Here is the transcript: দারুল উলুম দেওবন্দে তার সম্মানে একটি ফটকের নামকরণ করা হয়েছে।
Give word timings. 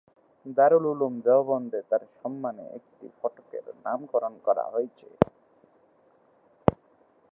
দারুল 0.57 0.85
উলুম 0.85 1.13
দেওবন্দে 1.25 1.79
তার 1.89 2.03
সম্মানে 2.17 2.65
একটি 2.77 3.05
ফটকের 3.17 3.65
নামকরণ 3.85 4.33
করা 4.45 4.65
হয়েছে। 4.73 5.07